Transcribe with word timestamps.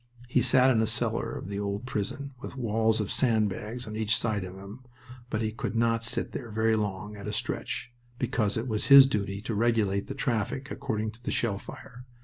He 0.27 0.41
sat 0.41 0.71
in 0.71 0.81
a 0.81 0.87
cellar 0.87 1.31
of 1.31 1.47
the 1.47 1.59
old 1.59 1.85
prison, 1.85 2.33
with 2.41 2.57
walls 2.57 2.99
of 2.99 3.11
sandbags 3.11 3.85
on 3.85 3.95
each 3.95 4.17
side 4.17 4.43
of 4.43 4.55
him, 4.55 4.79
but 5.29 5.43
he 5.43 5.51
could 5.51 5.75
not 5.75 6.03
sit 6.03 6.31
there 6.31 6.49
very 6.49 6.75
long 6.75 7.15
at 7.15 7.27
a 7.27 7.31
stretch, 7.31 7.93
because 8.17 8.57
it 8.57 8.67
was 8.67 8.87
his 8.87 9.05
duty 9.05 9.43
to 9.43 9.53
regulate 9.53 10.07
the 10.07 10.15
traffic 10.15 10.71
according 10.71 11.11
to 11.11 11.21
the 11.21 11.29
shell 11.29 11.59
fire. 11.59 12.03